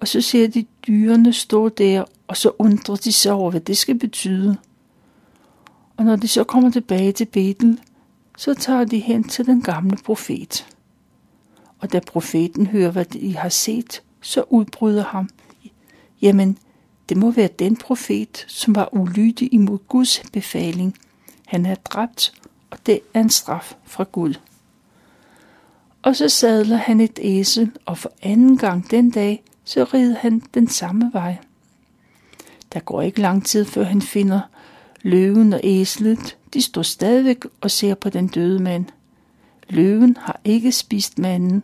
og 0.00 0.08
så 0.08 0.20
ser 0.20 0.48
de 0.48 0.66
dyrene 0.86 1.32
stå 1.32 1.68
der, 1.68 2.04
og 2.26 2.36
så 2.36 2.52
undrer 2.58 2.96
de 2.96 3.12
sig 3.12 3.32
over, 3.32 3.50
hvad 3.50 3.60
det 3.60 3.76
skal 3.76 3.98
betyde. 3.98 4.56
Og 5.96 6.04
når 6.04 6.16
de 6.16 6.28
så 6.28 6.44
kommer 6.44 6.70
tilbage 6.70 7.12
til 7.12 7.24
Betel, 7.24 7.80
så 8.36 8.54
tager 8.54 8.84
de 8.84 8.98
hen 8.98 9.24
til 9.24 9.46
den 9.46 9.62
gamle 9.62 9.96
profet. 10.04 10.66
Og 11.78 11.92
da 11.92 12.00
profeten 12.00 12.66
hører, 12.66 12.90
hvad 12.90 13.04
de 13.04 13.36
har 13.36 13.48
set, 13.48 14.02
så 14.20 14.44
udbryder 14.48 15.04
ham. 15.04 15.28
Jamen, 16.22 16.58
det 17.10 17.18
må 17.18 17.30
være 17.30 17.48
den 17.58 17.76
profet, 17.76 18.44
som 18.48 18.74
var 18.74 18.94
ulydig 18.94 19.54
imod 19.54 19.78
Guds 19.88 20.22
befaling. 20.32 20.96
Han 21.46 21.66
er 21.66 21.74
dræbt, 21.74 22.32
og 22.70 22.78
det 22.86 23.00
er 23.14 23.20
en 23.20 23.30
straf 23.30 23.74
fra 23.84 24.04
Gud. 24.12 24.34
Og 26.02 26.16
så 26.16 26.28
sadler 26.28 26.76
han 26.76 27.00
et 27.00 27.18
æsel, 27.22 27.70
og 27.86 27.98
for 27.98 28.12
anden 28.22 28.58
gang 28.58 28.90
den 28.90 29.10
dag, 29.10 29.42
så 29.64 29.84
rider 29.84 30.16
han 30.18 30.42
den 30.54 30.68
samme 30.68 31.10
vej. 31.12 31.36
Der 32.72 32.80
går 32.80 33.02
ikke 33.02 33.20
lang 33.20 33.46
tid, 33.46 33.64
før 33.64 33.84
han 33.84 34.02
finder 34.02 34.40
løven 35.02 35.52
og 35.52 35.60
æslet. 35.62 36.36
De 36.54 36.62
står 36.62 36.82
stadigvæk 36.82 37.44
og 37.60 37.70
ser 37.70 37.94
på 37.94 38.08
den 38.10 38.28
døde 38.28 38.62
mand. 38.62 38.84
Løven 39.68 40.16
har 40.20 40.40
ikke 40.44 40.72
spist 40.72 41.18
manden, 41.18 41.62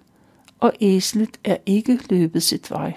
og 0.60 0.72
æslet 0.80 1.38
er 1.44 1.56
ikke 1.66 2.00
løbet 2.10 2.42
sit 2.42 2.70
vej. 2.70 2.92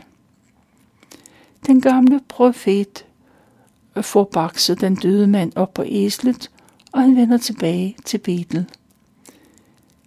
Den 1.67 1.81
gamle 1.81 2.21
profet 2.27 3.05
får 4.01 4.23
bakset 4.23 4.81
den 4.81 4.95
døde 4.95 5.27
mand 5.27 5.51
op 5.55 5.73
på 5.73 5.83
æslet, 5.85 6.51
og 6.91 7.01
han 7.01 7.15
vender 7.15 7.37
tilbage 7.37 7.95
til 8.05 8.17
Betel. 8.17 8.65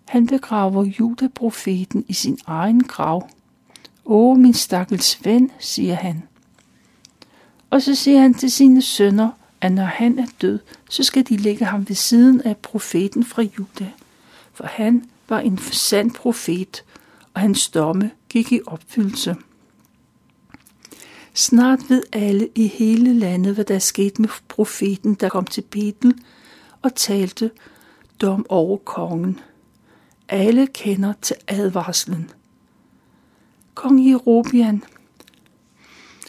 Han 0.08 0.26
begraver 0.26 0.84
judeprofeten 0.84 2.04
i 2.08 2.12
sin 2.12 2.38
egen 2.46 2.82
grav. 2.82 3.28
Åh, 4.04 4.38
min 4.38 4.54
stakkels 4.54 5.24
ven, 5.24 5.50
siger 5.58 5.94
han. 5.94 6.22
Og 7.70 7.82
så 7.82 7.94
siger 7.94 8.20
han 8.20 8.34
til 8.34 8.50
sine 8.50 8.82
sønner, 8.82 9.30
at 9.60 9.72
når 9.72 9.84
han 9.84 10.18
er 10.18 10.26
død, 10.40 10.58
så 10.90 11.02
skal 11.02 11.28
de 11.28 11.36
lægge 11.36 11.64
ham 11.64 11.88
ved 11.88 11.96
siden 11.96 12.40
af 12.40 12.56
profeten 12.56 13.24
fra 13.24 13.42
Juda. 13.42 13.90
For 14.52 14.66
han 14.66 15.04
var 15.28 15.40
en 15.40 15.58
sand 15.58 16.10
profet, 16.10 16.84
og 17.34 17.40
hans 17.40 17.68
domme 17.68 18.10
gik 18.28 18.52
i 18.52 18.60
opfyldelse. 18.66 19.36
Snart 21.34 21.80
ved 21.88 22.02
alle 22.12 22.48
i 22.54 22.66
hele 22.66 23.14
landet, 23.14 23.54
hvad 23.54 23.64
der 23.64 23.78
skete 23.78 24.22
med 24.22 24.28
profeten, 24.48 25.14
der 25.14 25.28
kom 25.28 25.44
til 25.44 25.62
Betel 25.70 26.14
og 26.82 26.94
talte 26.94 27.50
dom 28.20 28.46
over 28.48 28.76
kongen. 28.76 29.40
Alle 30.28 30.66
kender 30.66 31.12
til 31.22 31.36
advarslen. 31.48 32.30
Kong 33.74 34.08
Jerobian, 34.08 34.84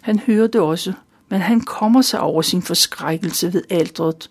han 0.01 0.19
hører 0.19 0.47
det 0.47 0.61
også, 0.61 0.93
men 1.29 1.41
han 1.41 1.61
kommer 1.61 2.01
sig 2.01 2.19
over 2.19 2.41
sin 2.41 2.61
forskrækkelse 2.61 3.53
ved 3.53 3.63
aldret, 3.69 4.29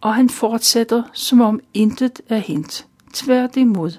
og 0.00 0.14
han 0.14 0.30
fortsætter, 0.30 1.02
som 1.12 1.40
om 1.40 1.60
intet 1.74 2.20
er 2.28 2.38
hent. 2.38 2.86
Tværtimod, 3.12 3.98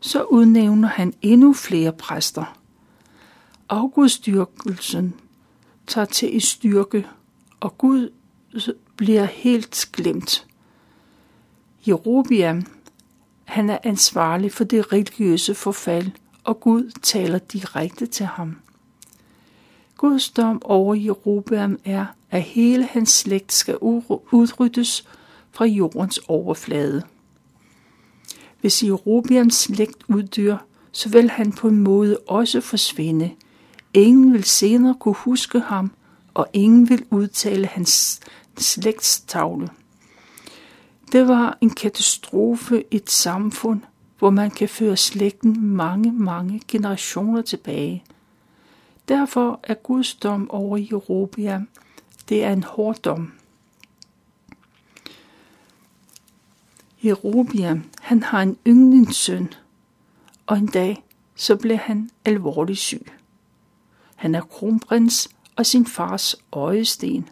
så 0.00 0.22
udnævner 0.22 0.88
han 0.88 1.14
endnu 1.22 1.52
flere 1.52 1.92
præster. 1.92 2.61
Afgudstyrkelsen 3.72 5.14
tager 5.86 6.04
til 6.04 6.36
i 6.36 6.40
styrke, 6.40 7.06
og 7.60 7.78
Gud 7.78 8.12
bliver 8.96 9.24
helt 9.24 9.88
glemt. 9.92 10.46
Jerobiam, 11.88 12.66
han 13.44 13.70
er 13.70 13.78
ansvarlig 13.82 14.52
for 14.52 14.64
det 14.64 14.92
religiøse 14.92 15.54
forfald, 15.54 16.10
og 16.44 16.60
Gud 16.60 16.90
taler 17.02 17.38
direkte 17.38 18.06
til 18.06 18.26
ham. 18.26 18.56
Guds 19.96 20.30
dom 20.30 20.62
over 20.64 20.94
Jerobeam 20.94 21.78
er, 21.84 22.06
at 22.30 22.42
hele 22.42 22.84
hans 22.84 23.10
slægt 23.10 23.52
skal 23.52 23.76
udryddes 24.32 25.08
fra 25.50 25.64
jordens 25.64 26.18
overflade. 26.18 27.02
Hvis 28.60 28.82
Jerobeams 28.82 29.54
slægt 29.54 30.04
uddyr, 30.08 30.56
så 30.92 31.08
vil 31.08 31.30
han 31.30 31.52
på 31.52 31.68
en 31.68 31.78
måde 31.78 32.18
også 32.18 32.60
forsvinde. 32.60 33.30
Ingen 33.94 34.32
vil 34.32 34.44
senere 34.44 34.94
kunne 35.00 35.14
huske 35.14 35.60
ham, 35.60 35.92
og 36.34 36.46
ingen 36.52 36.88
vil 36.88 37.04
udtale 37.10 37.66
hans 37.66 38.20
slægtstavle. 38.58 39.68
Det 41.12 41.28
var 41.28 41.58
en 41.60 41.70
katastrofe 41.70 42.84
i 42.90 42.96
et 42.96 43.10
samfund, 43.10 43.80
hvor 44.18 44.30
man 44.30 44.50
kan 44.50 44.68
føre 44.68 44.96
slægten 44.96 45.66
mange, 45.66 46.12
mange 46.12 46.62
generationer 46.68 47.42
tilbage. 47.42 48.04
Derfor 49.08 49.60
er 49.62 49.74
Guds 49.74 50.14
dom 50.14 50.50
over 50.50 50.78
Europa, 50.90 51.60
det 52.28 52.44
er 52.44 52.52
en 52.52 52.62
hård 52.62 52.96
dom. 53.02 53.32
Jerobia, 57.04 57.80
han 58.00 58.22
har 58.22 58.42
en 58.42 58.56
yndlingssøn, 58.66 59.48
og 60.46 60.58
en 60.58 60.66
dag 60.66 61.04
så 61.34 61.56
blev 61.56 61.76
han 61.76 62.10
alvorligt 62.24 62.78
syg. 62.78 63.06
Han 64.22 64.34
er 64.34 64.40
kronprins 64.40 65.28
og 65.56 65.66
sin 65.66 65.86
fars 65.86 66.36
øjesten. 66.52 67.28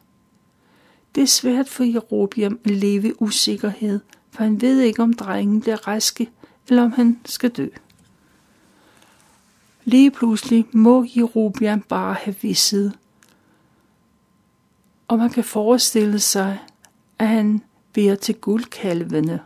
Det 1.14 1.22
er 1.22 1.26
svært 1.26 1.68
for 1.68 1.84
Jerobiam 1.84 2.60
at 2.64 2.70
leve 2.70 3.08
i 3.08 3.12
usikkerhed, 3.18 4.00
for 4.30 4.42
han 4.42 4.60
ved 4.60 4.80
ikke, 4.80 5.02
om 5.02 5.12
drengen 5.12 5.60
bliver 5.60 5.88
raske, 5.88 6.30
eller 6.68 6.82
om 6.82 6.92
han 6.92 7.20
skal 7.24 7.50
dø. 7.50 7.68
Lige 9.84 10.10
pludselig 10.10 10.66
må 10.72 11.06
Jerobiam 11.16 11.80
bare 11.80 12.14
have 12.14 12.36
vidset. 12.42 12.98
Og 15.08 15.18
man 15.18 15.30
kan 15.30 15.44
forestille 15.44 16.18
sig, 16.18 16.58
at 17.18 17.28
han 17.28 17.62
beder 17.92 18.14
til 18.14 18.34
guldkalvene. 18.34 19.40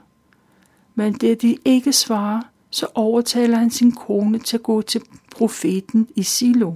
Men 0.94 1.12
det 1.12 1.42
de 1.42 1.56
ikke 1.64 1.92
svarer, 1.92 2.42
så 2.70 2.86
overtaler 2.94 3.56
han 3.56 3.70
sin 3.70 3.92
kone 3.92 4.38
til 4.38 4.56
at 4.56 4.62
gå 4.62 4.82
til 4.82 5.02
profeten 5.30 6.08
i 6.16 6.22
Silo. 6.22 6.72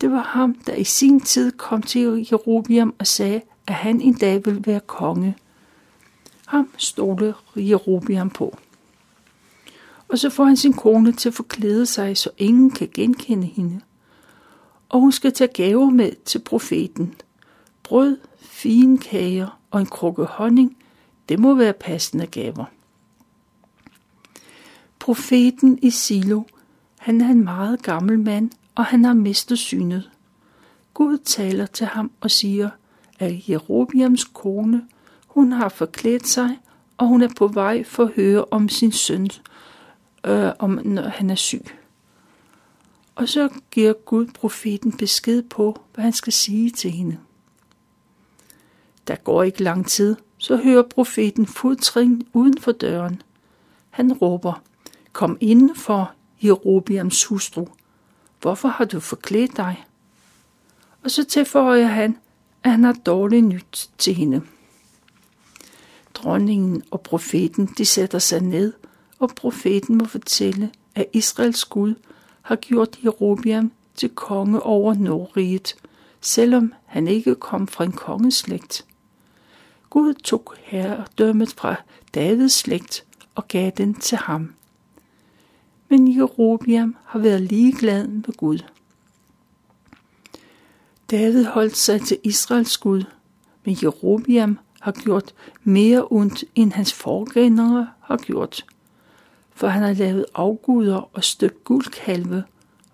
Det 0.00 0.10
var 0.10 0.22
ham, 0.22 0.54
der 0.54 0.74
i 0.74 0.84
sin 0.84 1.20
tid 1.20 1.52
kom 1.52 1.82
til 1.82 2.28
Jerobiam 2.32 2.94
og 2.98 3.06
sagde, 3.06 3.40
at 3.66 3.74
han 3.74 4.00
en 4.00 4.14
dag 4.14 4.44
ville 4.44 4.66
være 4.66 4.80
konge. 4.80 5.36
Ham 6.46 6.70
stole 6.76 7.34
Jerobiam 7.56 8.30
på. 8.30 8.58
Og 10.08 10.18
så 10.18 10.30
får 10.30 10.44
han 10.44 10.56
sin 10.56 10.72
kone 10.72 11.12
til 11.12 11.28
at 11.28 11.34
forklæde 11.34 11.86
sig, 11.86 12.16
så 12.16 12.30
ingen 12.38 12.70
kan 12.70 12.88
genkende 12.94 13.46
hende. 13.46 13.80
Og 14.88 15.00
hun 15.00 15.12
skal 15.12 15.32
tage 15.32 15.52
gaver 15.54 15.90
med 15.90 16.12
til 16.24 16.38
profeten. 16.38 17.14
Brød, 17.82 18.18
fine 18.40 18.98
kager 18.98 19.60
og 19.70 19.80
en 19.80 19.86
krukke 19.86 20.24
honning, 20.24 20.76
det 21.28 21.38
må 21.38 21.54
være 21.54 21.72
passende 21.72 22.26
gaver. 22.26 22.64
Profeten 24.98 25.78
i 25.82 25.90
Silo, 25.90 26.42
han 26.98 27.20
er 27.20 27.28
en 27.28 27.44
meget 27.44 27.82
gammel 27.82 28.18
mand, 28.18 28.50
og 28.80 28.86
han 28.86 29.04
har 29.04 29.14
mistet 29.14 29.58
synet. 29.58 30.10
Gud 30.94 31.18
taler 31.18 31.66
til 31.66 31.86
ham 31.86 32.10
og 32.20 32.30
siger, 32.30 32.70
at 33.18 33.48
Jerobiams 33.48 34.24
kone, 34.24 34.86
hun 35.26 35.52
har 35.52 35.68
forklædt 35.68 36.26
sig, 36.26 36.58
og 36.98 37.06
hun 37.06 37.22
er 37.22 37.28
på 37.36 37.46
vej 37.46 37.84
for 37.84 38.04
at 38.04 38.12
høre 38.16 38.44
om 38.50 38.68
sin 38.68 38.92
søn, 38.92 39.28
øh, 40.26 40.50
om 40.58 40.80
når 40.84 41.02
han 41.02 41.30
er 41.30 41.34
syg. 41.34 41.64
Og 43.14 43.28
så 43.28 43.48
giver 43.70 43.92
Gud 43.92 44.26
profeten 44.26 44.92
besked 44.92 45.42
på, 45.42 45.80
hvad 45.94 46.04
han 46.04 46.12
skal 46.12 46.32
sige 46.32 46.70
til 46.70 46.90
hende. 46.90 47.18
Der 49.06 49.16
går 49.16 49.42
ikke 49.42 49.62
lang 49.62 49.86
tid, 49.86 50.16
så 50.38 50.56
hører 50.56 50.82
profeten 50.82 51.46
fodtrin 51.46 52.26
uden 52.32 52.58
for 52.58 52.72
døren. 52.72 53.22
Han 53.90 54.12
råber, 54.12 54.62
kom 55.12 55.38
indenfor, 55.40 56.12
Jerobiams 56.42 57.24
hustru. 57.24 57.66
Hvorfor 58.40 58.68
har 58.68 58.84
du 58.84 59.00
forklædt 59.00 59.56
dig? 59.56 59.84
Og 61.04 61.10
så 61.10 61.24
tilføjer 61.24 61.86
han, 61.86 62.18
at 62.62 62.70
han 62.70 62.84
har 62.84 62.92
dårligt 62.92 63.46
nyt 63.46 63.90
til 63.98 64.14
hende. 64.14 64.42
Dronningen 66.14 66.82
og 66.90 67.00
profeten, 67.00 67.66
de 67.78 67.84
sætter 67.84 68.18
sig 68.18 68.40
ned, 68.40 68.72
og 69.18 69.30
profeten 69.36 69.98
må 69.98 70.04
fortælle, 70.04 70.70
at 70.94 71.06
Israels 71.12 71.64
Gud 71.64 71.94
har 72.42 72.56
gjort 72.56 72.98
Jerobiam 73.04 73.72
til 73.94 74.08
konge 74.08 74.62
over 74.62 74.94
Nordriget, 74.94 75.74
selvom 76.20 76.74
han 76.86 77.08
ikke 77.08 77.34
kom 77.34 77.68
fra 77.68 77.84
en 77.84 77.92
kongeslægt. 77.92 78.84
Gud 79.90 80.14
tog 80.14 80.54
herredømmet 80.62 81.52
fra 81.52 81.74
Davids 82.14 82.52
slægt 82.52 83.04
og 83.34 83.48
gav 83.48 83.70
den 83.76 83.94
til 83.94 84.18
ham. 84.18 84.54
Men 85.90 86.16
Jerobiam 86.16 86.96
har 87.04 87.18
været 87.18 87.40
ligeglad 87.40 88.06
med 88.06 88.36
Gud. 88.36 88.58
David 91.10 91.44
holdt 91.44 91.76
sig 91.76 92.00
til 92.00 92.18
Israels 92.24 92.78
Gud, 92.78 93.04
men 93.64 93.76
Jerobiam 93.82 94.58
har 94.80 94.92
gjort 94.92 95.34
mere 95.64 96.06
ondt, 96.10 96.44
end 96.54 96.72
hans 96.72 96.92
forgængere 96.92 97.88
har 98.00 98.16
gjort. 98.16 98.64
For 99.54 99.68
han 99.68 99.82
har 99.82 99.92
lavet 99.92 100.26
afguder 100.34 101.10
og 101.12 101.24
støbt 101.24 101.64
guldkalve, 101.64 102.44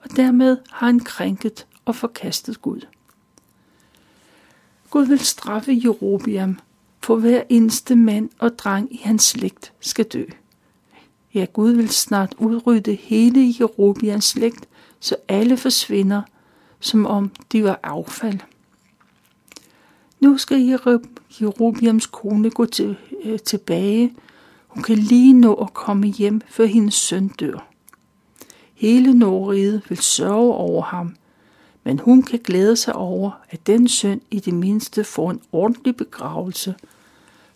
og 0.02 0.16
dermed 0.16 0.56
har 0.70 0.86
han 0.86 1.00
krænket 1.00 1.66
og 1.84 1.96
forkastet 1.96 2.62
Gud. 2.62 2.80
Gud 4.90 5.06
vil 5.06 5.18
straffe 5.18 5.80
Jerobiam, 5.84 6.58
for 7.02 7.16
hver 7.16 7.42
eneste 7.48 7.96
mand 7.96 8.30
og 8.38 8.58
dreng 8.58 8.94
i 8.94 9.00
hans 9.04 9.22
slægt 9.22 9.72
skal 9.80 10.04
dø. 10.04 10.24
Ja, 11.36 11.44
Gud 11.52 11.70
vil 11.70 11.88
snart 11.88 12.34
udrydde 12.38 12.94
hele 12.94 13.54
Jerobians 13.60 14.24
slægt, 14.24 14.68
så 15.00 15.16
alle 15.28 15.56
forsvinder, 15.56 16.22
som 16.80 17.06
om 17.06 17.30
de 17.52 17.64
var 17.64 17.80
affald. 17.82 18.38
Nu 20.20 20.38
skal 20.38 20.58
Jerobiams 21.40 22.06
kone 22.06 22.50
gå 22.50 22.66
til, 22.66 22.96
øh, 23.24 23.38
tilbage. 23.38 24.14
Hun 24.68 24.82
kan 24.82 24.98
lige 24.98 25.32
nå 25.32 25.54
at 25.54 25.74
komme 25.74 26.06
hjem, 26.06 26.40
før 26.48 26.64
hendes 26.64 26.94
søn 26.94 27.28
dør. 27.28 27.68
Hele 28.74 29.14
Norriget 29.14 29.82
vil 29.88 29.98
sørge 29.98 30.54
over 30.54 30.82
ham, 30.82 31.16
men 31.84 31.98
hun 31.98 32.22
kan 32.22 32.40
glæde 32.44 32.76
sig 32.76 32.94
over, 32.94 33.30
at 33.50 33.66
den 33.66 33.88
søn 33.88 34.20
i 34.30 34.40
det 34.40 34.54
mindste 34.54 35.04
får 35.04 35.30
en 35.30 35.40
ordentlig 35.52 35.96
begravelse, 35.96 36.74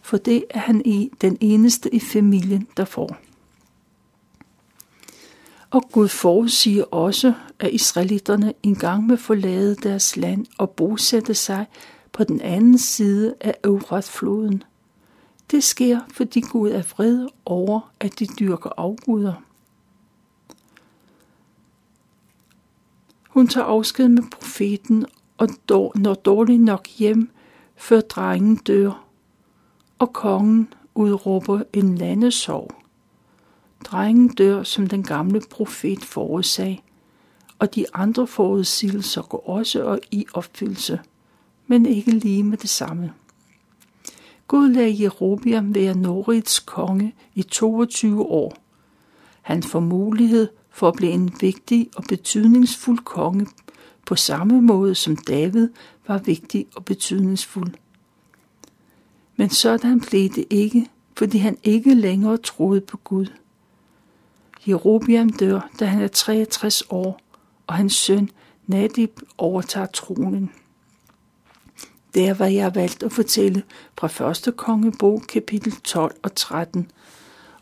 for 0.03 0.17
det 0.17 0.45
er 0.51 0.59
han 0.59 0.83
i 0.85 1.11
den 1.21 1.39
eneste 1.41 1.95
i 1.95 2.01
familien, 2.01 2.67
der 2.77 2.85
får. 2.85 3.30
Og 5.71 5.83
Gud 5.93 6.09
forudsiger 6.09 6.85
også, 6.85 7.35
at 7.59 7.71
israelitterne 7.73 8.55
engang 8.63 9.09
vil 9.09 9.17
forlade 9.19 9.77
deres 9.77 10.17
land 10.17 10.47
og 10.59 10.71
bosætte 10.71 11.35
sig 11.35 11.67
på 12.13 12.25
den 12.25 12.41
anden 12.41 12.79
side 12.79 13.35
af 13.41 13.55
Euratfloden. 13.65 14.63
Det 15.51 15.65
sker, 15.65 16.01
fordi 16.13 16.41
Gud 16.41 16.71
er 16.71 16.83
vred 16.83 17.29
over, 17.45 17.91
at 18.01 18.19
de 18.19 18.27
dyrker 18.27 18.71
afguder. 18.77 19.35
Hun 23.29 23.49
tager 23.49 23.65
afsked 23.65 24.09
med 24.09 24.23
profeten 24.31 25.07
og 25.39 25.49
når 25.95 26.15
dårligt 26.15 26.63
nok 26.63 26.89
hjem, 26.89 27.31
før 27.77 28.01
drengen 28.01 28.57
dør, 28.57 29.05
og 29.99 30.13
kongen 30.13 30.75
udråber 30.95 31.63
en 31.73 31.99
landesorg. 31.99 32.80
Drengen 33.85 34.29
dør, 34.29 34.63
som 34.63 34.87
den 34.87 35.03
gamle 35.03 35.41
profet 35.51 36.05
forudsag, 36.05 36.83
og 37.59 37.75
de 37.75 37.87
andre 37.95 38.27
forudsigelser 38.27 39.23
går 39.23 39.49
også 39.49 39.99
i 40.11 40.27
opfyldelse, 40.33 41.01
men 41.67 41.87
ikke 41.87 42.11
lige 42.11 42.45
med 42.45 42.59
det 42.59 42.71
samme. 42.71 43.13
Gud 44.49 44.69
lader 44.69 44.97
Jerobiam 45.01 45.75
være 45.75 45.95
Norits 45.95 46.59
konge 46.59 47.15
i 47.35 47.43
22 47.43 48.23
år. 48.23 48.57
Han 49.43 49.63
får 49.63 49.81
mulighed 49.81 50.49
for 50.71 50.89
at 50.89 50.95
blive 50.95 51.13
en 51.13 51.33
vigtig 51.41 51.91
og 51.97 52.05
betydningsfuld 52.09 52.99
konge 52.99 53.47
på 54.07 54.17
samme 54.17 54.63
måde 54.63 54.95
som 54.95 55.17
David 55.17 55.69
var 56.07 56.19
vigtig 56.19 56.67
og 56.77 56.85
betydningsfuld. 56.85 57.75
Men 59.37 59.51
sådan 59.51 60.01
blev 60.01 60.29
det 60.29 60.45
ikke, 60.51 60.87
fordi 61.17 61.39
han 61.39 61.59
ikke 61.63 61.95
længere 61.95 62.37
troede 62.37 62.81
på 62.81 62.97
Gud. 62.97 63.27
Jerobiam 64.69 65.31
dør, 65.31 65.61
da 65.81 65.85
han 65.85 66.03
er 66.03 66.09
63 66.09 66.83
år, 66.91 67.21
og 67.67 67.75
hans 67.75 67.95
søn 67.95 68.31
Nadib 68.67 69.21
overtager 69.39 69.87
tronen. 69.87 70.51
Der 72.15 72.35
var 72.35 72.47
jeg 72.47 72.75
valgt 72.75 73.03
at 73.03 73.13
fortælle 73.13 73.63
fra 73.99 74.31
1. 74.31 74.57
kongebog, 74.57 75.23
kapitel 75.29 75.73
12 75.73 76.17
og 76.23 76.35
13, 76.35 76.91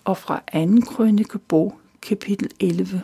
og 0.05 0.17
fra 0.17 0.43
2. 0.55 0.81
krønikebog, 0.87 1.79
kapitel 2.03 2.51
11. 2.61 3.03